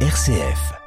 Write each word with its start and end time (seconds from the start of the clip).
RCF. 0.00 0.85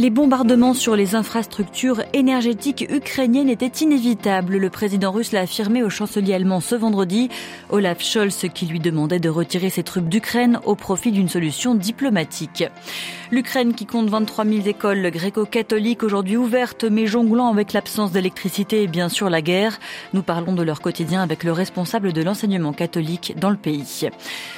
Les 0.00 0.08
bombardements 0.08 0.72
sur 0.72 0.96
les 0.96 1.14
infrastructures 1.14 2.00
énergétiques 2.14 2.86
ukrainiennes 2.88 3.50
étaient 3.50 3.84
inévitables. 3.84 4.56
Le 4.56 4.70
président 4.70 5.12
russe 5.12 5.32
l'a 5.32 5.40
affirmé 5.40 5.82
au 5.82 5.90
chancelier 5.90 6.32
allemand 6.32 6.60
ce 6.60 6.74
vendredi. 6.74 7.28
Olaf 7.68 8.02
Scholz 8.02 8.46
qui 8.54 8.64
lui 8.64 8.80
demandait 8.80 9.18
de 9.18 9.28
retirer 9.28 9.68
ses 9.68 9.82
troupes 9.82 10.08
d'Ukraine 10.08 10.58
au 10.64 10.74
profit 10.74 11.12
d'une 11.12 11.28
solution 11.28 11.74
diplomatique. 11.74 12.64
L'Ukraine 13.30 13.74
qui 13.74 13.84
compte 13.84 14.08
23 14.08 14.46
000 14.46 14.66
écoles 14.66 15.10
gréco-catholiques 15.10 16.02
aujourd'hui 16.02 16.38
ouvertes 16.38 16.84
mais 16.84 17.06
jonglant 17.06 17.48
avec 17.48 17.74
l'absence 17.74 18.10
d'électricité 18.10 18.82
et 18.82 18.86
bien 18.86 19.10
sûr 19.10 19.28
la 19.28 19.42
guerre. 19.42 19.78
Nous 20.14 20.22
parlons 20.22 20.54
de 20.54 20.62
leur 20.62 20.80
quotidien 20.80 21.22
avec 21.22 21.44
le 21.44 21.52
responsable 21.52 22.14
de 22.14 22.22
l'enseignement 22.22 22.72
catholique 22.72 23.34
dans 23.38 23.50
le 23.50 23.56
pays. 23.56 24.08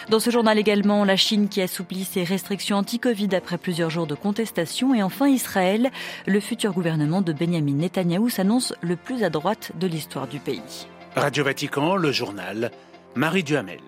Dans 0.09 0.20
ce 0.20 0.30
journal 0.30 0.56
également, 0.56 1.04
la 1.04 1.16
Chine 1.16 1.48
qui 1.48 1.61
assouplit 1.61 2.04
ses 2.04 2.22
restrictions 2.22 2.76
anti-Covid 2.76 3.34
après 3.34 3.58
plusieurs 3.58 3.90
jours 3.90 4.06
de 4.06 4.14
contestation 4.14 4.94
et 4.94 5.02
enfin 5.02 5.32
Israël, 5.32 5.91
le 6.27 6.41
futur 6.41 6.72
gouvernement 6.72 7.22
de 7.22 7.32
Benjamin 7.32 7.75
Netanyahou 7.75 8.29
s'annonce 8.29 8.75
le 8.81 8.96
plus 8.96 9.25
à 9.25 9.31
droite 9.31 9.72
de 9.79 9.86
l'histoire 9.86 10.27
du 10.27 10.39
pays. 10.39 10.86
Radio 11.17 11.45
Vatican, 11.45 11.96
le 11.96 12.13
journal, 12.13 12.71
Marie 13.14 13.43
Duhamel. 13.43 13.81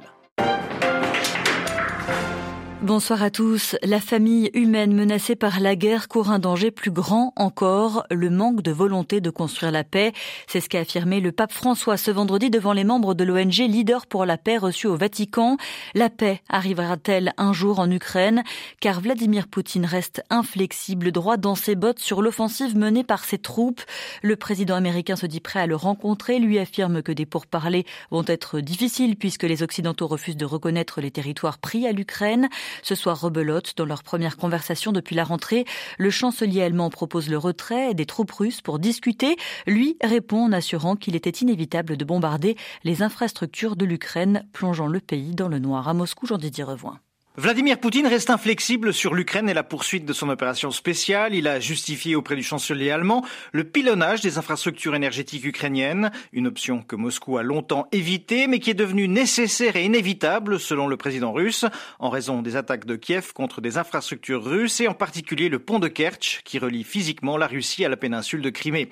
Bonsoir 2.85 3.23
à 3.23 3.31
tous. 3.31 3.77
La 3.83 3.99
famille 3.99 4.51
humaine 4.53 4.93
menacée 4.93 5.37
par 5.37 5.59
la 5.59 5.75
guerre 5.75 6.07
court 6.07 6.31
un 6.31 6.39
danger 6.39 6.71
plus 6.71 6.91
grand 6.91 7.33
encore, 7.35 8.05
le 8.11 8.29
manque 8.29 8.61
de 8.61 8.73
volonté 8.73 9.23
de 9.23 9.31
construire 9.31 9.73
la 9.73 9.85
paix. 9.85 10.13
C'est 10.47 10.61
ce 10.61 10.69
qu'a 10.69 10.81
affirmé 10.81 11.21
le 11.21 11.33
pape 11.33 11.51
François 11.53 11.97
ce 11.97 12.11
vendredi 12.11 12.51
devant 12.51 12.75
les 12.75 12.85
membres 12.85 13.15
de 13.15 13.25
l'ONG 13.25 13.55
Leader 13.55 14.07
pour 14.07 14.27
la 14.27 14.37
paix 14.37 14.59
reçus 14.59 14.87
au 14.87 14.97
Vatican. 14.97 15.57
La 15.95 16.11
paix 16.11 16.43
arrivera-t-elle 16.51 17.33
un 17.39 17.55
jour 17.55 17.79
en 17.79 17.91
Ukraine? 17.91 18.43
Car 18.81 19.01
Vladimir 19.01 19.49
Poutine 19.49 19.87
reste 19.87 20.23
inflexible, 20.29 21.11
droit 21.11 21.39
dans 21.39 21.55
ses 21.55 21.77
bottes 21.77 22.01
sur 22.01 22.21
l'offensive 22.21 22.77
menée 22.77 23.03
par 23.03 23.25
ses 23.25 23.39
troupes. 23.39 23.81
Le 24.21 24.37
président 24.37 24.75
américain 24.75 25.17
se 25.17 25.25
dit 25.25 25.41
prêt 25.41 25.61
à 25.61 25.67
le 25.67 25.77
rencontrer, 25.77 26.39
lui 26.39 26.59
affirme 26.59 27.01
que 27.01 27.13
des 27.13 27.25
pourparlers 27.25 27.87
vont 28.11 28.25
être 28.27 28.61
difficiles 28.61 29.17
puisque 29.17 29.45
les 29.45 29.63
Occidentaux 29.63 30.07
refusent 30.07 30.37
de 30.37 30.45
reconnaître 30.45 31.01
les 31.01 31.11
territoires 31.11 31.57
pris 31.57 31.87
à 31.87 31.93
l'Ukraine. 31.93 32.51
Ce 32.83 32.95
soir, 32.95 33.21
rebelote, 33.21 33.75
dans 33.77 33.85
leur 33.85 34.03
première 34.03 34.37
conversation 34.37 34.93
depuis 34.93 35.17
la 35.17 35.25
rentrée, 35.25 35.65
le 35.99 36.11
chancelier 36.11 36.63
allemand 36.63 36.91
propose 36.91 37.29
le 37.29 37.39
retrait 37.39 37.95
des 37.95 38.07
troupes 38.07 38.33
russes 38.33 38.61
pour 38.61 38.79
discuter. 38.79 39.37
Lui 39.67 39.97
répond 40.03 40.45
en 40.45 40.53
assurant 40.53 40.97
qu'il 40.97 41.17
était 41.17 41.31
inévitable 41.31 41.97
de 41.97 42.05
bombarder 42.05 42.57
les 42.85 43.03
infrastructures 43.03 43.77
de 43.77 43.85
l'Ukraine, 43.85 44.47
plongeant 44.53 44.87
le 44.87 45.01
pays 45.01 45.35
dans 45.35 45.49
le 45.49 45.59
noir. 45.59 45.89
À 45.89 45.95
Moscou, 45.95 46.27
Jean-Didier 46.27 46.65
Revoin. 46.65 46.99
Vladimir 47.37 47.81
Poutine 47.81 48.07
reste 48.07 48.31
inflexible 48.31 48.95
sur 48.95 49.13
l'Ukraine 49.13 49.49
et 49.49 49.55
la 49.55 49.65
poursuite 49.65 50.05
de 50.05 50.13
son 50.13 50.29
opération 50.29 50.71
spéciale. 50.71 51.35
Il 51.35 51.49
a 51.49 51.59
justifié 51.59 52.15
auprès 52.15 52.37
du 52.37 52.45
chancelier 52.45 52.93
allemand 52.93 53.25
le 53.51 53.65
pilonnage 53.65 54.21
des 54.21 54.39
infrastructures 54.39 54.95
énergétiques 54.95 55.45
ukrainiennes, 55.45 56.13
une 56.33 56.47
option 56.47 56.83
que 56.83 56.95
Moscou 56.95 57.37
a 57.37 57.43
longtemps 57.43 57.89
évitée, 57.91 58.47
mais 58.47 58.61
qui 58.61 58.71
est 58.71 58.75
devenue 58.75 59.09
nécessaire 59.09 59.75
et 59.75 59.85
inévitable 59.85 60.61
selon 60.61 60.87
le 60.87 60.97
président 60.97 61.33
russe, 61.33 61.65
en 61.99 62.09
raison 62.09 62.41
des 62.41 62.55
attaques 62.55 62.85
de 62.85 62.95
Kiev 62.95 63.33
contre 63.33 63.61
des 63.61 63.79
infrastructures 63.79 64.45
russes 64.45 64.81
et 64.81 64.87
en 64.87 64.95
particulier 64.95 65.49
le 65.49 65.59
pont 65.59 65.81
de 65.81 65.89
Kerch 65.89 66.43
qui 66.45 66.61
relie 66.61 66.85
physiquement 66.85 67.37
la 67.37 67.49
Russie 67.49 67.85
à 67.85 67.89
la 67.89 67.97
péninsule 67.97 68.43
de 68.43 68.51
Crimée. 68.51 68.89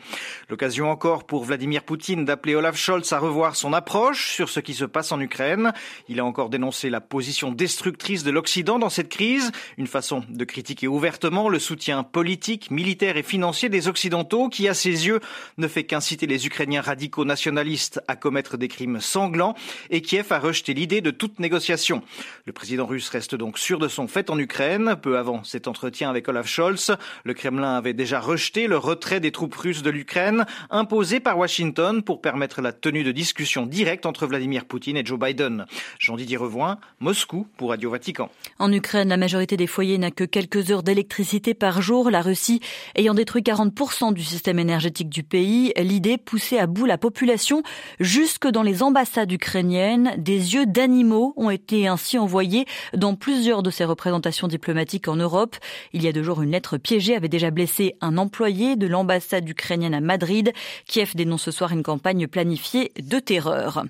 L'occasion 0.50 0.90
encore 0.90 1.28
pour 1.28 1.44
Vladimir 1.44 1.84
Poutine 1.84 2.24
d'appeler 2.24 2.56
Olaf 2.56 2.76
Scholz 2.76 3.12
à 3.12 3.20
revoir 3.20 3.54
son 3.54 3.72
approche 3.72 4.34
sur 4.34 4.48
ce 4.48 4.58
qui 4.58 4.74
se 4.74 4.84
passe 4.84 5.12
en 5.12 5.20
Ukraine. 5.20 5.72
Il 6.08 6.18
a 6.18 6.24
encore 6.24 6.50
dénoncé 6.50 6.90
la 6.90 7.00
position 7.00 7.52
destructrice 7.52 8.24
de 8.24 8.31
l'Occident 8.32 8.78
dans 8.78 8.90
cette 8.90 9.08
crise, 9.08 9.52
une 9.78 9.86
façon 9.86 10.24
de 10.28 10.44
critiquer 10.44 10.88
ouvertement 10.88 11.48
le 11.48 11.58
soutien 11.58 12.02
politique, 12.02 12.70
militaire 12.70 13.16
et 13.16 13.22
financier 13.22 13.68
des 13.68 13.88
Occidentaux 13.88 14.48
qui, 14.48 14.68
à 14.68 14.74
ses 14.74 15.06
yeux, 15.06 15.20
ne 15.58 15.68
fait 15.68 15.84
qu'inciter 15.84 16.26
les 16.26 16.46
Ukrainiens 16.46 16.80
radicaux 16.80 17.24
nationalistes 17.24 18.00
à 18.08 18.16
commettre 18.16 18.56
des 18.56 18.68
crimes 18.68 19.00
sanglants 19.00 19.54
et 19.90 20.02
Kiev 20.02 20.32
a 20.32 20.38
rejeté 20.38 20.74
l'idée 20.74 21.00
de 21.00 21.10
toute 21.10 21.38
négociation. 21.38 22.02
Le 22.46 22.52
président 22.52 22.86
russe 22.86 23.08
reste 23.08 23.34
donc 23.34 23.58
sûr 23.58 23.78
de 23.78 23.88
son 23.88 24.08
fait 24.08 24.30
en 24.30 24.38
Ukraine. 24.38 24.96
Peu 25.00 25.18
avant 25.18 25.44
cet 25.44 25.68
entretien 25.68 26.10
avec 26.10 26.28
Olaf 26.28 26.46
Scholz, 26.46 26.96
le 27.24 27.34
Kremlin 27.34 27.76
avait 27.76 27.92
déjà 27.92 28.20
rejeté 28.20 28.66
le 28.66 28.78
retrait 28.78 29.20
des 29.20 29.32
troupes 29.32 29.54
russes 29.54 29.82
de 29.82 29.90
l'Ukraine 29.90 30.46
imposé 30.70 31.20
par 31.20 31.38
Washington 31.38 32.02
pour 32.02 32.20
permettre 32.20 32.62
la 32.62 32.72
tenue 32.72 33.04
de 33.04 33.12
discussions 33.12 33.66
directes 33.66 34.06
entre 34.06 34.26
Vladimir 34.26 34.64
Poutine 34.64 34.96
et 34.96 35.04
Joe 35.04 35.18
Biden. 35.18 35.66
Jean-Didier 35.98 36.36
Revoin, 36.36 36.78
Moscou 37.00 37.46
pour 37.56 37.70
Radio 37.70 37.90
Vatican. 37.90 38.21
En 38.58 38.72
Ukraine, 38.72 39.08
la 39.08 39.16
majorité 39.16 39.56
des 39.56 39.66
foyers 39.66 39.98
n'a 39.98 40.10
que 40.10 40.24
quelques 40.24 40.70
heures 40.70 40.82
d'électricité 40.82 41.54
par 41.54 41.82
jour, 41.82 42.10
la 42.10 42.20
Russie 42.20 42.60
ayant 42.94 43.14
détruit 43.14 43.42
40% 43.42 44.12
du 44.12 44.22
système 44.22 44.58
énergétique 44.58 45.08
du 45.08 45.22
pays. 45.22 45.72
L'idée 45.76 46.18
poussait 46.18 46.58
à 46.58 46.66
bout 46.66 46.86
la 46.86 46.98
population 46.98 47.62
jusque 47.98 48.46
dans 48.46 48.62
les 48.62 48.82
ambassades 48.82 49.32
ukrainiennes. 49.32 50.12
Des 50.18 50.54
yeux 50.54 50.66
d'animaux 50.66 51.34
ont 51.36 51.50
été 51.50 51.86
ainsi 51.86 52.18
envoyés 52.18 52.66
dans 52.94 53.14
plusieurs 53.14 53.62
de 53.62 53.70
ces 53.70 53.84
représentations 53.84 54.48
diplomatiques 54.48 55.08
en 55.08 55.16
Europe. 55.16 55.56
Il 55.92 56.02
y 56.02 56.08
a 56.08 56.12
deux 56.12 56.22
jours, 56.22 56.42
une 56.42 56.52
lettre 56.52 56.76
piégée 56.76 57.16
avait 57.16 57.28
déjà 57.28 57.50
blessé 57.50 57.96
un 58.00 58.18
employé 58.18 58.76
de 58.76 58.86
l'ambassade 58.86 59.48
ukrainienne 59.48 59.94
à 59.94 60.00
Madrid. 60.00 60.52
Kiev 60.86 61.12
dénonce 61.14 61.42
ce 61.42 61.50
soir 61.50 61.72
une 61.72 61.82
campagne 61.82 62.26
planifiée 62.26 62.92
de 63.00 63.18
terreur. 63.18 63.84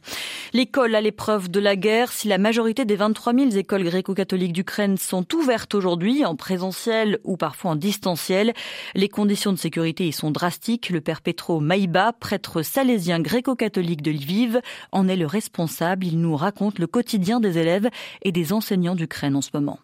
L'école 0.52 0.94
à 0.94 1.00
l'épreuve 1.00 1.50
de 1.50 1.60
la 1.60 1.76
guerre, 1.76 2.12
si 2.12 2.28
la 2.28 2.38
majorité 2.38 2.84
des 2.84 2.96
23 2.96 3.34
000 3.34 3.50
écoles 3.50 3.84
gréco 3.84 4.14
catholiques 4.22 4.52
d'Ukraine 4.52 4.98
sont 4.98 5.26
ouvertes 5.34 5.74
aujourd'hui 5.74 6.24
en 6.24 6.36
présentiel 6.36 7.18
ou 7.24 7.36
parfois 7.36 7.72
en 7.72 7.74
distanciel. 7.74 8.52
Les 8.94 9.08
conditions 9.08 9.52
de 9.52 9.58
sécurité 9.58 10.06
y 10.06 10.12
sont 10.12 10.30
drastiques. 10.30 10.90
Le 10.90 11.00
père 11.00 11.22
Petro 11.22 11.58
Maïba, 11.58 12.12
prêtre 12.12 12.62
salésien 12.62 13.18
gréco-catholique 13.18 14.00
de 14.00 14.12
Lviv, 14.12 14.60
en 14.92 15.08
est 15.08 15.16
le 15.16 15.26
responsable. 15.26 16.06
Il 16.06 16.20
nous 16.20 16.36
raconte 16.36 16.78
le 16.78 16.86
quotidien 16.86 17.40
des 17.40 17.58
élèves 17.58 17.88
et 18.22 18.30
des 18.30 18.52
enseignants 18.52 18.94
d'Ukraine 18.94 19.34
en 19.34 19.42
ce 19.42 19.50
moment. 19.52 19.80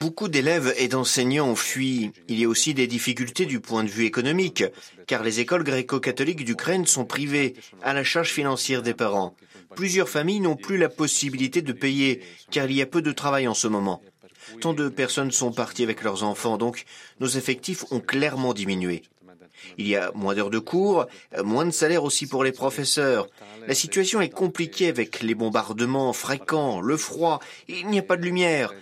Beaucoup 0.00 0.28
d'élèves 0.28 0.72
et 0.76 0.86
d'enseignants 0.86 1.48
ont 1.48 1.56
fui. 1.56 2.12
Il 2.28 2.38
y 2.38 2.44
a 2.44 2.48
aussi 2.48 2.74
des 2.74 2.86
difficultés 2.86 3.44
du 3.44 3.58
point 3.58 3.82
de 3.82 3.88
vue 3.88 4.04
économique, 4.04 4.62
car 5.08 5.24
les 5.24 5.40
écoles 5.40 5.64
gréco-catholiques 5.64 6.44
d'Ukraine 6.44 6.86
sont 6.86 7.06
privées, 7.06 7.54
à 7.82 7.92
la 7.92 8.04
charge 8.04 8.30
financière 8.30 8.82
des 8.82 8.94
parents. 8.94 9.34
Plusieurs 9.74 10.08
familles 10.08 10.40
n'ont 10.40 10.54
plus 10.54 10.76
la 10.76 10.90
possibilité 10.90 11.60
de 11.60 11.72
payer, 11.72 12.20
car 12.52 12.66
il 12.66 12.76
y 12.76 12.82
a 12.82 12.86
peu 12.86 13.02
de 13.02 13.10
travail 13.10 13.48
en 13.48 13.54
ce 13.54 13.66
moment. 13.66 14.00
Tant 14.60 14.74
de 14.74 14.88
personnes 14.88 15.32
sont 15.32 15.50
parties 15.50 15.82
avec 15.82 16.04
leurs 16.04 16.22
enfants, 16.22 16.56
donc 16.56 16.84
nos 17.18 17.26
effectifs 17.26 17.84
ont 17.90 18.00
clairement 18.00 18.54
diminué. 18.54 19.02
Il 19.78 19.86
y 19.86 19.96
a 19.96 20.12
moins 20.14 20.34
d'heures 20.34 20.50
de 20.50 20.58
cours, 20.58 21.06
moins 21.44 21.64
de 21.64 21.70
salaire 21.70 22.04
aussi 22.04 22.26
pour 22.26 22.44
les 22.44 22.52
professeurs. 22.52 23.28
La 23.66 23.74
situation 23.74 24.20
est 24.20 24.30
compliquée 24.30 24.88
avec 24.88 25.22
les 25.22 25.34
bombardements 25.34 26.12
fréquents, 26.12 26.80
le 26.80 26.96
froid, 26.96 27.40
il 27.68 27.88
n'y 27.88 27.98
a 27.98 28.02
pas 28.02 28.16
de 28.16 28.22
lumière. 28.22 28.72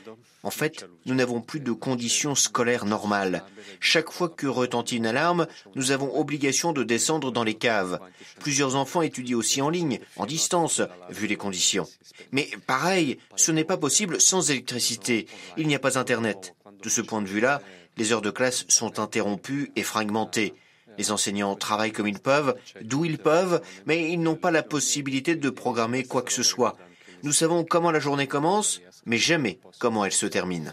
En 0.45 0.51
fait, 0.51 0.87
nous 1.07 1.15
n'avons 1.15 1.41
plus 1.41 1.61
de 1.61 1.73
conditions 1.73 2.35
scolaires 2.35 2.85
normales. 2.85 3.45
Chaque 3.81 4.11
fois 4.11 4.29
que 4.29 4.47
retentit 4.47 4.99
une 4.99 5.07
alarme, 5.07 5.47
nous 5.75 5.91
avons 5.91 6.15
obligation 6.19 6.73
de 6.73 6.85
descendre 6.85 7.33
dans 7.33 7.45
les 7.45 7.55
caves. 7.55 7.99
Plusieurs 8.41 8.77
enfants 8.77 9.01
étudient 9.01 9.39
aussi 9.39 9.62
en 9.62 9.71
ligne, 9.71 10.01
en 10.17 10.27
distance, 10.27 10.83
vu 11.09 11.27
les 11.27 11.37
conditions. 11.37 11.89
Mais 12.31 12.51
pareil, 12.67 13.19
ce 13.37 13.53
n'est 13.53 13.65
pas 13.65 13.79
possible 13.79 14.21
sans 14.21 14.51
électricité. 14.51 15.27
Il 15.56 15.67
n'y 15.67 15.75
a 15.75 15.79
pas 15.79 15.99
Internet. 15.99 16.55
De 16.83 16.91
ce 16.91 17.01
point 17.01 17.23
de 17.23 17.27
vue-là, 17.27 17.62
les 17.97 18.12
heures 18.12 18.21
de 18.21 18.31
classe 18.31 18.67
sont 18.69 18.99
interrompues 19.01 19.73
et 19.77 19.83
fragmentées. 19.83 20.53
Les 20.99 21.10
enseignants 21.10 21.55
travaillent 21.56 21.93
comme 21.93 22.08
ils 22.08 22.20
peuvent, 22.20 22.55
d'où 22.82 23.05
ils 23.05 23.19
peuvent, 23.19 23.61
mais 23.87 24.11
ils 24.11 24.20
n'ont 24.20 24.37
pas 24.37 24.50
la 24.50 24.62
possibilité 24.62 25.37
de 25.37 25.50
programmer 25.50 26.05
quoi 26.05 26.23
que 26.23 26.32
ce 26.32 26.43
soit. 26.43 26.76
Nous 27.23 27.32
savons 27.32 27.64
comment 27.64 27.91
la 27.91 28.00
journée 28.00 28.26
commence, 28.26 28.81
mais 29.06 29.19
jamais 29.19 29.58
comment 29.79 30.05
elle 30.05 30.12
se 30.12 30.26
termine. 30.26 30.73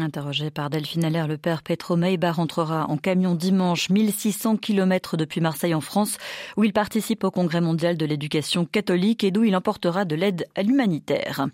Interrogé 0.00 0.50
par 0.50 0.70
Delphine 0.70 1.04
Allaire, 1.04 1.28
le 1.28 1.38
père 1.38 1.62
Petro 1.62 1.94
Meiba 1.94 2.32
rentrera 2.32 2.86
en 2.88 2.96
camion 2.96 3.36
dimanche 3.36 3.90
1600 3.90 4.56
km 4.56 5.16
depuis 5.16 5.40
Marseille 5.40 5.74
en 5.74 5.80
France, 5.80 6.16
où 6.56 6.64
il 6.64 6.72
participe 6.72 7.22
au 7.22 7.30
Congrès 7.30 7.60
mondial 7.60 7.96
de 7.96 8.04
l'éducation 8.04 8.64
catholique 8.64 9.22
et 9.22 9.30
d'où 9.30 9.44
il 9.44 9.54
emportera 9.54 10.04
de 10.04 10.16
l'aide 10.16 10.46
à 10.56 10.62
l'humanitaire. 10.62 11.46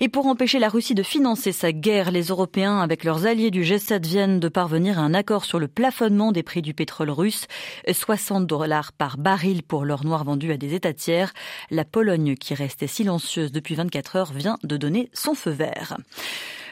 Et 0.00 0.08
pour 0.08 0.26
empêcher 0.26 0.58
la 0.58 0.70
Russie 0.70 0.94
de 0.94 1.02
financer 1.02 1.52
sa 1.52 1.72
guerre, 1.72 2.10
les 2.10 2.28
Européens, 2.28 2.80
avec 2.80 3.04
leurs 3.04 3.26
alliés 3.26 3.50
du 3.50 3.62
G7, 3.62 4.02
viennent 4.06 4.40
de 4.40 4.48
parvenir 4.48 4.98
à 4.98 5.02
un 5.02 5.12
accord 5.12 5.44
sur 5.44 5.58
le 5.58 5.68
plafonnement 5.68 6.32
des 6.32 6.42
prix 6.42 6.62
du 6.62 6.72
pétrole 6.72 7.10
russe, 7.10 7.46
60 7.92 8.46
dollars 8.46 8.92
par 8.92 9.18
baril 9.18 9.62
pour 9.62 9.84
l'or 9.84 10.06
noir 10.06 10.24
vendu 10.24 10.52
à 10.52 10.56
des 10.56 10.74
États 10.74 10.94
tiers. 10.94 11.34
La 11.70 11.84
Pologne, 11.84 12.34
qui 12.36 12.54
restait 12.54 12.86
silencieuse 12.86 13.52
depuis 13.52 13.74
24 13.74 14.16
heures, 14.16 14.32
vient 14.32 14.56
de 14.62 14.78
donner 14.78 15.10
son 15.12 15.34
feu 15.34 15.50
vert. 15.50 15.98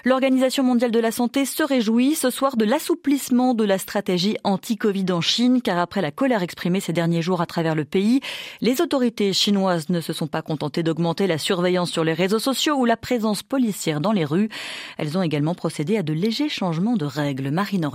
L'Organisation 0.05 0.65
mondiale 0.65 0.91
de 0.91 0.99
la 0.99 1.13
santé 1.13 1.45
se 1.45 1.63
réjouit 1.63 2.17
ce 2.17 2.29
soir 2.29 2.57
de 2.57 2.65
l'assouplissement 2.65 3.55
de 3.55 3.63
la 3.63 3.79
stratégie 3.79 4.37
anti-Covid 4.43 5.07
en 5.13 5.21
Chine, 5.21 5.63
car 5.63 5.79
après 5.79 6.03
la 6.03 6.11
colère 6.11 6.43
exprimée 6.43 6.81
ces 6.81 6.93
derniers 6.93 7.23
jours 7.23 7.41
à 7.41 7.47
travers 7.47 7.77
le 7.77 7.85
pays, 7.85 8.21
les 8.61 8.81
autorités 8.81 9.33
chinoises 9.33 9.91
ne 9.91 10.01
se 10.01 10.13
sont 10.13 10.27
pas 10.27 10.43
contentées 10.43 10.83
d'augmenter 10.83 11.29
la 11.29 11.39
surveillance 11.39 11.93
sur 11.93 12.03
les 12.03 12.15
réseaux 12.15 12.41
sociaux 12.41 12.75
ou 12.75 12.85
la 12.85 12.97
présence 12.97 13.45
policière 13.45 14.01
dans 14.01 14.11
les 14.11 14.25
rues. 14.25 14.49
Elles 14.99 15.17
ont 15.17 15.23
également 15.23 15.55
procédé 15.55 15.97
à 15.97 16.03
de 16.03 16.13
légers 16.13 16.49
changements 16.49 16.97
de 16.97 17.05
règles. 17.05 17.53
Marine 17.53 17.87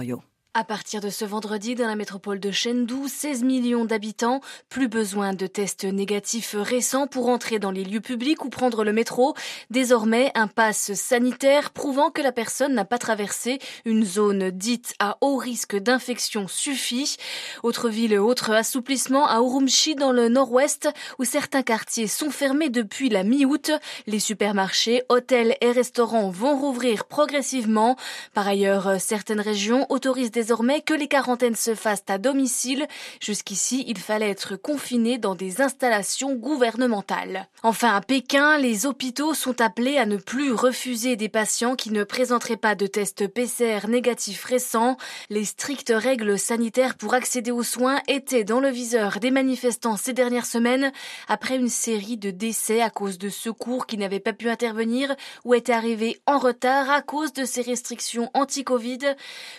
à 0.58 0.64
partir 0.64 1.02
de 1.02 1.12
ce 1.12 1.24
vendredi, 1.24 1.76
dans 1.76 1.86
la 1.86 1.96
métropole 1.96 2.40
de 2.40 2.50
Chengdu, 2.50 3.08
16 3.08 3.44
millions 3.44 3.86
d'habitants, 3.86 4.42
plus 4.70 4.88
besoin 4.88 5.34
de 5.34 5.46
tests 5.46 5.84
négatifs 5.84 6.56
récents 6.58 7.06
pour 7.06 7.30
entrer 7.30 7.60
dans 7.60 7.70
les 7.70 7.84
lieux 7.84 8.02
publics 8.02 8.44
ou 8.44 8.50
prendre 8.50 8.84
le 8.84 8.92
métro. 8.92 9.36
Désormais, 9.70 10.32
un 10.34 10.48
pass 10.48 10.94
sanitaire 10.96 11.70
prouvant 11.70 12.10
que 12.10 12.24
la 12.24 12.32
personne 12.32 12.74
n'a 12.74 12.86
pas 12.86 12.98
traversé 12.98 13.60
une 13.86 14.04
zone 14.04 14.50
dite 14.50 14.96
à 14.98 15.20
haut 15.22 15.38
risque 15.38 15.76
d'infection 15.76 16.48
suffit. 16.48 17.18
Autre 17.62 17.88
ville, 17.88 18.18
autre 18.18 18.50
assouplissement 18.50 19.28
à 19.28 19.36
Urumqi 19.38 19.94
dans 19.94 20.12
le 20.12 20.28
nord-ouest 20.28 20.90
où 21.20 21.24
certains 21.24 21.62
quartiers 21.62 22.08
sont 22.08 22.32
fermés 22.32 22.70
depuis 22.70 23.10
la 23.10 23.22
mi-août. 23.22 23.70
Les 24.08 24.20
supermarchés, 24.20 25.04
hôtels 25.10 25.56
et 25.62 25.72
restaurants 25.72 26.32
vont 26.32 26.58
rouvrir 26.58 27.06
progressivement. 27.06 27.96
Par 28.34 28.48
ailleurs, 28.48 29.00
certaines 29.00 29.40
régions 29.40 29.86
autorisent 29.90 30.32
des 30.32 30.47
désormais 30.48 30.80
que 30.80 30.94
les 30.94 31.10
quarantaines 31.10 31.58
se 31.58 31.76
fassent 31.76 32.06
à 32.08 32.18
domicile. 32.18 32.88
Jusqu'ici, 33.20 33.84
il 33.86 33.98
fallait 33.98 34.30
être 34.30 34.56
confiné 34.56 35.18
dans 35.18 35.36
des 35.36 35.60
installations 35.60 36.36
gouvernementales. 36.36 37.50
Enfin, 37.64 37.94
à 37.94 38.00
Pékin, 38.00 38.58
les 38.58 38.86
hôpitaux 38.86 39.34
sont 39.34 39.60
appelés 39.60 39.98
à 39.98 40.06
ne 40.06 40.16
plus 40.16 40.54
refuser 40.54 41.18
des 41.18 41.28
patients 41.28 41.76
qui 41.76 41.92
ne 41.92 42.06
présenteraient 42.06 42.56
pas 42.56 42.76
de 42.76 42.88
test 42.88 43.28
PCR 43.28 43.90
négatif 43.90 44.46
récent. 44.46 44.96
Les 45.30 45.44
strictes 45.44 45.92
règles 45.94 46.40
sanitaires 46.40 46.96
pour 46.96 47.14
accéder 47.14 47.52
aux 47.52 47.64
soins 47.64 48.00
étaient 48.08 48.46
dans 48.46 48.62
le 48.62 48.70
viseur 48.70 49.20
des 49.20 49.32
manifestants 49.32 49.98
ces 49.98 50.14
dernières 50.14 50.46
semaines 50.46 50.94
après 51.28 51.58
une 51.58 51.68
série 51.68 52.16
de 52.16 52.32
décès 52.32 52.82
à 52.82 52.90
cause 52.90 53.18
de 53.18 53.28
secours 53.28 53.86
qui 53.86 53.98
n'avaient 53.98 54.22
pas 54.22 54.32
pu 54.32 54.48
intervenir 54.48 55.14
ou 55.44 55.56
étaient 55.56 55.74
arrivés 55.74 56.22
en 56.26 56.38
retard 56.38 56.90
à 56.90 57.02
cause 57.02 57.34
de 57.34 57.44
ces 57.44 57.64
restrictions 57.64 58.32
anti-Covid. 58.34 59.00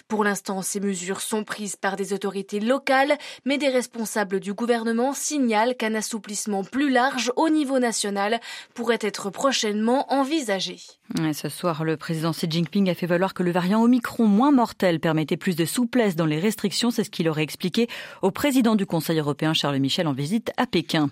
Pour 0.09 0.25
l'instant, 0.25 0.63
ces 0.69 0.81
mesures 0.81 1.23
sont 1.23 1.45
prises 1.45 1.77
par 1.77 1.97
des 1.97 2.13
autorités 2.13 2.61
locales, 2.61 3.17
mais 3.47 3.57
des 3.57 3.71
responsables 3.71 4.39
du 4.39 4.53
gouvernement 4.53 5.15
signalent 5.15 5.75
qu'un 5.75 5.95
assouplissement 5.95 6.63
plus 6.63 6.91
large 6.91 7.33
au 7.37 7.49
niveau 7.49 7.79
national 7.79 8.39
pourrait 8.75 8.99
être 9.01 9.31
prochainement 9.31 10.13
envisagé. 10.13 10.77
Ce 11.33 11.49
soir, 11.49 11.85
le 11.85 11.97
président 11.97 12.33
Xi 12.33 12.47
Jinping 12.51 12.91
a 12.91 12.95
fait 12.95 13.07
valoir 13.07 13.33
que 13.33 13.43
le 13.43 13.51
variant 13.51 13.83
Omicron 13.83 14.27
moins 14.27 14.53
mortel 14.53 15.01
permettait 15.01 15.39
plus 15.39 15.57
de 15.57 15.65
souplesse 15.65 16.17
dans 16.17 16.27
les 16.27 16.39
restrictions. 16.39 16.91
C'est 16.91 17.05
ce 17.05 17.11
qu'il 17.11 17.29
aurait 17.29 17.43
expliqué 17.43 17.89
au 18.21 18.31
président 18.31 18.75
du 18.75 18.85
Conseil 18.85 19.19
européen 19.19 19.55
Charles 19.55 19.79
Michel 19.79 20.07
en 20.07 20.13
visite 20.13 20.53
à 20.59 20.67
Pékin. 20.67 21.09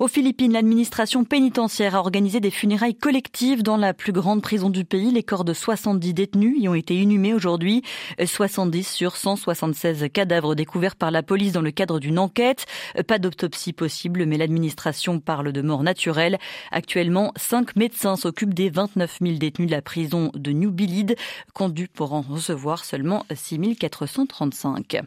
Aux 0.00 0.08
Philippines, 0.08 0.52
l'administration 0.52 1.24
pénitentiaire 1.24 1.94
a 1.94 2.00
organisé 2.00 2.40
des 2.40 2.50
funérailles 2.50 2.94
collectives 2.94 3.62
dans 3.62 3.78
la 3.78 3.94
plus 3.94 4.12
grande 4.12 4.42
prison 4.42 4.68
du 4.68 4.84
pays. 4.84 5.10
Les 5.10 5.22
corps 5.22 5.44
de 5.44 5.54
70 5.54 6.12
détenus 6.12 6.56
y 6.58 6.68
ont 6.68 6.74
été 6.74 6.96
inhumés 6.96 7.32
aujourd'hui. 7.32 7.82
70 8.22 8.86
sur 8.86 9.16
176 9.16 10.08
cadavres 10.12 10.56
découverts 10.56 10.96
par 10.96 11.10
la 11.10 11.22
police 11.22 11.52
dans 11.52 11.62
le 11.62 11.70
cadre 11.70 12.00
d'une 12.00 12.18
enquête. 12.18 12.66
Pas 13.06 13.18
d'autopsie 13.18 13.72
possible, 13.72 14.26
mais 14.26 14.36
l'administration 14.36 15.20
parle 15.20 15.52
de 15.52 15.62
mort 15.62 15.82
naturelle. 15.82 16.38
Actuellement, 16.70 17.32
cinq 17.36 17.76
médecins 17.76 18.16
s'occupent 18.16 18.54
des 18.54 18.68
29 18.68 19.18
000 19.22 19.37
détenus 19.38 19.68
de 19.68 19.74
la 19.74 19.82
prison 19.82 20.30
de 20.34 20.52
New 20.52 20.70
Bilid, 20.70 21.16
conduits 21.54 21.88
pour 21.88 22.12
en 22.12 22.20
recevoir 22.20 22.84
seulement 22.84 23.24
6 23.34 23.76
435. 23.76 25.00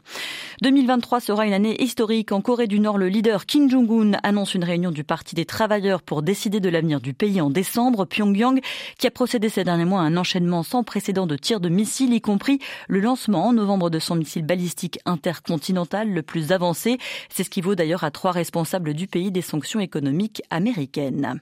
2023 0.62 1.20
sera 1.20 1.46
une 1.46 1.54
année 1.54 1.82
historique. 1.82 2.32
En 2.32 2.42
Corée 2.42 2.68
du 2.68 2.80
Nord, 2.80 2.98
le 2.98 3.08
leader 3.08 3.46
Kim 3.46 3.70
Jong-un 3.70 4.18
annonce 4.24 4.54
une 4.54 4.64
réunion 4.64 4.92
du 4.92 5.04
Parti 5.04 5.36
des 5.36 5.46
travailleurs 5.46 6.02
pour 6.02 6.22
décider 6.22 6.60
de 6.60 6.70
l'avenir 6.70 7.02
du 7.02 7.14
pays 7.14 7.42
en 7.42 7.50
décembre. 7.50 8.06
Pyongyang, 8.06 8.62
qui 8.98 9.08
a 9.08 9.12
procédé 9.12 9.50
ces 9.50 9.64
derniers 9.64 9.86
mois 9.86 10.02
à 10.02 10.04
un 10.04 10.18
enchaînement 10.18 10.64
sans 10.64 10.84
précédent 10.84 11.28
de 11.28 11.36
tirs 11.36 11.60
de 11.60 11.70
missiles, 11.70 12.14
y 12.14 12.22
compris 12.22 12.60
le 12.88 13.00
lancement 13.00 13.48
en 13.48 13.54
novembre 13.54 13.90
de 13.90 14.00
son 14.00 14.16
missile 14.16 14.46
balistique 14.46 15.00
intercontinental 15.06 16.10
le 16.10 16.22
plus 16.22 16.52
avancé. 16.52 16.98
C'est 17.30 17.44
ce 17.44 17.50
qui 17.50 17.62
vaut 17.62 17.76
d'ailleurs 17.76 18.04
à 18.04 18.12
trois 18.12 18.32
responsables 18.32 18.94
du 18.94 19.08
pays 19.08 19.32
des 19.32 19.42
sanctions 19.42 19.80
économiques 19.80 20.42
américaines. 20.50 21.40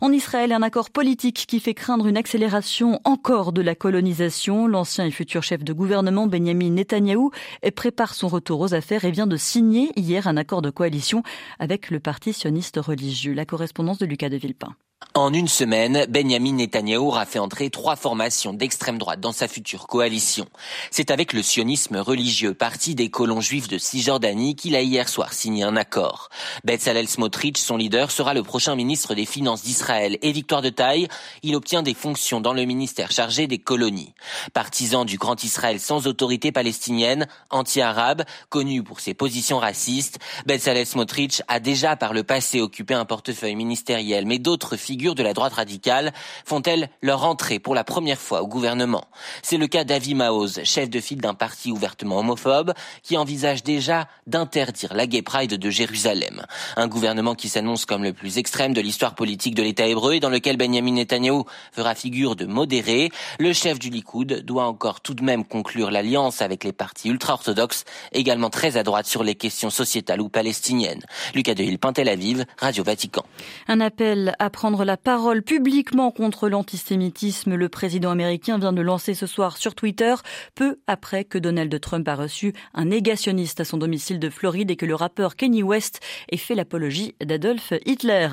En 0.00 0.12
Israël, 0.12 0.52
un 0.52 0.62
accord 0.62 0.90
politique 0.90 1.46
qui 1.46 1.60
fait 1.60 1.74
craindre 1.74 2.06
une 2.06 2.13
accélération 2.16 3.00
encore 3.04 3.52
de 3.52 3.62
la 3.62 3.74
colonisation. 3.74 4.66
L'ancien 4.66 5.06
et 5.06 5.10
futur 5.10 5.42
chef 5.42 5.64
de 5.64 5.72
gouvernement 5.72 6.26
Benjamin 6.26 6.70
Netanyahou 6.70 7.30
prépare 7.74 8.14
son 8.14 8.28
retour 8.28 8.60
aux 8.60 8.74
affaires 8.74 9.04
et 9.04 9.10
vient 9.10 9.26
de 9.26 9.36
signer 9.36 9.90
hier 9.96 10.26
un 10.26 10.36
accord 10.36 10.62
de 10.62 10.70
coalition 10.70 11.22
avec 11.58 11.90
le 11.90 12.00
parti 12.00 12.32
sioniste 12.32 12.78
religieux. 12.78 13.34
La 13.34 13.46
correspondance 13.46 13.98
de 13.98 14.06
Lucas 14.06 14.28
de 14.28 14.36
Villepin. 14.36 14.74
En 15.16 15.32
une 15.32 15.46
semaine, 15.46 16.06
Benjamin 16.08 16.54
Netanyahu 16.54 16.98
aura 16.98 17.24
fait 17.24 17.38
entrer 17.38 17.70
trois 17.70 17.94
formations 17.94 18.52
d'extrême 18.52 18.98
droite 18.98 19.20
dans 19.20 19.30
sa 19.30 19.46
future 19.46 19.86
coalition. 19.86 20.44
C'est 20.90 21.12
avec 21.12 21.32
le 21.32 21.40
sionisme 21.40 21.98
religieux, 21.98 22.52
parti 22.52 22.96
des 22.96 23.10
colons 23.10 23.40
juifs 23.40 23.68
de 23.68 23.78
Cisjordanie, 23.78 24.56
qu'il 24.56 24.74
a 24.74 24.80
hier 24.80 25.08
soir 25.08 25.32
signé 25.32 25.62
un 25.62 25.76
accord. 25.76 26.30
Bezalel 26.64 27.06
Smotrich, 27.06 27.58
son 27.58 27.76
leader, 27.76 28.10
sera 28.10 28.34
le 28.34 28.42
prochain 28.42 28.74
ministre 28.74 29.14
des 29.14 29.24
Finances 29.24 29.62
d'Israël 29.62 30.18
et 30.20 30.32
victoire 30.32 30.62
de 30.62 30.70
taille, 30.70 31.06
il 31.44 31.54
obtient 31.54 31.84
des 31.84 31.94
fonctions 31.94 32.40
dans 32.40 32.52
le 32.52 32.64
ministère 32.64 33.12
chargé 33.12 33.46
des 33.46 33.58
colonies. 33.58 34.14
Partisan 34.52 35.04
du 35.04 35.16
Grand 35.16 35.44
Israël 35.44 35.78
sans 35.78 36.08
autorité 36.08 36.50
palestinienne, 36.50 37.28
anti-arabe, 37.50 38.24
connu 38.48 38.82
pour 38.82 38.98
ses 38.98 39.14
positions 39.14 39.60
racistes, 39.60 40.18
Bezalel 40.46 40.86
Smotrich 40.86 41.40
a 41.46 41.60
déjà 41.60 41.94
par 41.94 42.14
le 42.14 42.24
passé 42.24 42.60
occupé 42.60 42.94
un 42.94 43.04
portefeuille 43.04 43.54
ministériel, 43.54 44.26
mais 44.26 44.40
d'autres 44.40 44.76
figures 44.76 45.03
figures 45.04 45.14
de 45.14 45.22
la 45.22 45.34
droite 45.34 45.52
radicale 45.52 46.14
font-elles 46.46 46.88
leur 47.02 47.24
entrée 47.24 47.58
pour 47.58 47.74
la 47.74 47.84
première 47.84 48.18
fois 48.18 48.40
au 48.40 48.46
gouvernement 48.46 49.04
C'est 49.42 49.58
le 49.58 49.66
cas 49.66 49.84
d'Avi 49.84 50.14
Maoz, 50.14 50.62
chef 50.64 50.88
de 50.88 50.98
file 50.98 51.20
d'un 51.20 51.34
parti 51.34 51.70
ouvertement 51.70 52.20
homophobe, 52.20 52.72
qui 53.02 53.18
envisage 53.18 53.62
déjà 53.62 54.08
d'interdire 54.26 54.94
la 54.94 55.06
Gay 55.06 55.20
Pride 55.20 55.56
de 55.56 55.70
Jérusalem. 55.70 56.46
Un 56.76 56.88
gouvernement 56.88 57.34
qui 57.34 57.50
s'annonce 57.50 57.84
comme 57.84 58.02
le 58.02 58.14
plus 58.14 58.38
extrême 58.38 58.72
de 58.72 58.80
l'histoire 58.80 59.14
politique 59.14 59.54
de 59.54 59.62
l'État 59.62 59.86
hébreu 59.86 60.14
et 60.14 60.20
dans 60.20 60.30
lequel 60.30 60.56
Benjamin 60.56 60.92
Netanyahu 60.92 61.42
fera 61.72 61.94
figure 61.94 62.34
de 62.34 62.46
modéré. 62.46 63.10
Le 63.38 63.52
chef 63.52 63.78
du 63.78 63.90
Likoud 63.90 64.40
doit 64.40 64.64
encore 64.64 65.02
tout 65.02 65.12
de 65.12 65.22
même 65.22 65.44
conclure 65.44 65.90
l'alliance 65.90 66.40
avec 66.40 66.64
les 66.64 66.72
partis 66.72 67.10
ultra-orthodoxes, 67.10 67.84
également 68.12 68.48
très 68.48 68.78
à 68.78 68.82
droite 68.82 69.04
sur 69.04 69.22
les 69.22 69.34
questions 69.34 69.68
sociétales 69.68 70.22
ou 70.22 70.30
palestiniennes. 70.30 71.02
Lucas 71.34 71.52
de 71.52 71.62
Hill, 71.62 71.78
Tel 71.92 72.08
Aviv, 72.08 72.46
Radio 72.58 72.82
Vatican. 72.82 73.26
Un 73.68 73.82
appel 73.82 74.34
à 74.38 74.48
prendre 74.48 74.82
la 74.86 74.93
parole 74.96 75.42
publiquement 75.42 76.10
contre 76.10 76.48
l'antisémitisme. 76.48 77.54
Le 77.54 77.68
président 77.68 78.10
américain 78.10 78.58
vient 78.58 78.72
de 78.72 78.82
lancer 78.82 79.14
ce 79.14 79.26
soir 79.26 79.56
sur 79.56 79.74
Twitter, 79.74 80.14
peu 80.54 80.78
après 80.86 81.24
que 81.24 81.38
Donald 81.38 81.80
Trump 81.80 82.06
a 82.08 82.14
reçu 82.14 82.52
un 82.74 82.86
négationniste 82.86 83.60
à 83.60 83.64
son 83.64 83.78
domicile 83.78 84.18
de 84.18 84.30
Floride 84.30 84.70
et 84.70 84.76
que 84.76 84.86
le 84.86 84.94
rappeur 84.94 85.36
Kenny 85.36 85.62
West 85.62 86.00
ait 86.30 86.36
fait 86.36 86.54
l'apologie 86.54 87.14
d'Adolf 87.24 87.72
Hitler. 87.86 88.28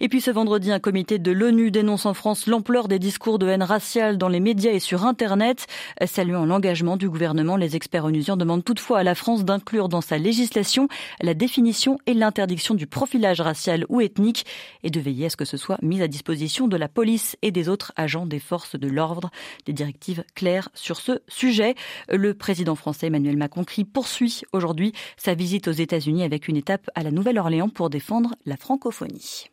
Et 0.00 0.08
puis 0.08 0.20
ce 0.20 0.30
vendredi, 0.30 0.72
un 0.72 0.80
comité 0.80 1.18
de 1.18 1.32
l'ONU 1.32 1.70
dénonce 1.70 2.06
en 2.06 2.14
France 2.14 2.46
l'ampleur 2.46 2.88
des 2.88 2.98
discours 2.98 3.38
de 3.38 3.48
haine 3.48 3.62
raciale 3.62 4.18
dans 4.18 4.28
les 4.28 4.40
médias 4.40 4.72
et 4.72 4.80
sur 4.80 5.04
Internet. 5.04 5.66
Saluant 6.04 6.46
l'engagement 6.46 6.96
du 6.96 7.08
gouvernement, 7.08 7.56
les 7.56 7.76
experts 7.76 8.04
onusiens 8.04 8.36
demandent 8.36 8.64
toutefois 8.64 8.98
à 8.98 9.02
la 9.02 9.14
France 9.14 9.44
d'inclure 9.44 9.88
dans 9.88 10.00
sa 10.00 10.18
législation 10.18 10.88
la 11.20 11.34
définition 11.34 11.98
et 12.06 12.14
l'interdiction 12.14 12.74
du 12.74 12.86
profilage 12.86 13.40
racial 13.40 13.84
ou 13.88 14.00
ethnique 14.00 14.46
et 14.82 14.90
de 14.90 15.00
veiller 15.00 15.26
à 15.26 15.30
ce 15.30 15.36
que 15.36 15.44
ce 15.44 15.56
soit 15.56 15.78
à 16.02 16.08
disposition 16.08 16.68
de 16.68 16.76
la 16.76 16.88
police 16.88 17.36
et 17.42 17.50
des 17.50 17.68
autres 17.68 17.92
agents 17.96 18.26
des 18.26 18.40
forces 18.40 18.78
de 18.78 18.88
l'ordre. 18.88 19.30
Des 19.64 19.72
directives 19.72 20.24
claires 20.34 20.68
sur 20.74 21.00
ce 21.00 21.20
sujet. 21.28 21.74
Le 22.08 22.34
président 22.34 22.74
français 22.74 23.06
Emmanuel 23.06 23.36
Macron 23.36 23.64
poursuit 23.84 24.42
aujourd'hui 24.52 24.92
sa 25.16 25.34
visite 25.34 25.68
aux 25.68 25.72
États-Unis 25.72 26.24
avec 26.24 26.48
une 26.48 26.56
étape 26.56 26.90
à 26.94 27.02
la 27.02 27.10
Nouvelle-Orléans 27.10 27.68
pour 27.68 27.90
défendre 27.90 28.34
la 28.44 28.56
francophonie. 28.56 29.50